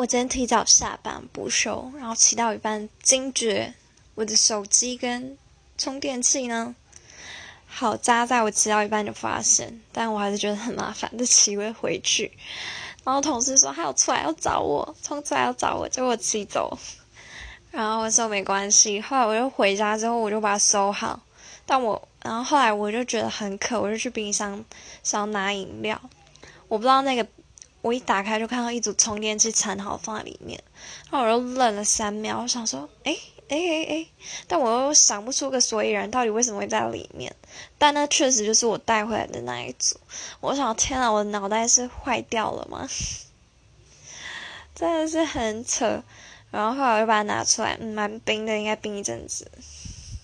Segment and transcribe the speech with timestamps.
[0.00, 3.74] 我今天提早下班补休，然后骑到一半，惊觉
[4.14, 5.36] 我的手机跟
[5.76, 6.74] 充电器呢，
[7.66, 12.32] 好扎在我骑到一半就发现，但我还是觉得很麻烦，就骑回回去。
[13.04, 16.78] 然后同事说他有出来要找我，冲出来要找我，结果我骑走。
[17.70, 21.20] 然后我说没关系，后来我又回家之后我就把它收好，
[21.66, 24.64] 但我然后后来我就觉得很渴，我就去冰箱
[25.02, 26.00] 想要拿饮料，
[26.68, 27.26] 我不知道那个。
[27.82, 30.62] 我一打开就看到一组充电器缠好放在里面，
[31.10, 33.16] 然后我又愣了三秒，我想说，哎
[33.48, 34.06] 哎哎哎，
[34.46, 37.34] 但我又想不出个所以然，到底为什么会在里面？
[37.78, 39.96] 但那确实就是我带回来的那一组。
[40.40, 42.88] 我想，天啊，我的脑袋是坏掉了吗？
[44.74, 46.02] 真的是很扯。
[46.50, 49.50] 然后后来我就把它拿出来，嗯，蛮冰的，应该冰一阵子。